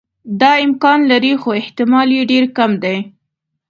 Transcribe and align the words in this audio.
دا 0.41 0.51
امکان 0.65 0.99
لري 1.11 1.33
خو 1.41 1.49
احتمال 1.61 2.07
یې 2.17 2.21
ډېر 2.31 2.43
کم 2.57 2.71
دی. 2.83 2.97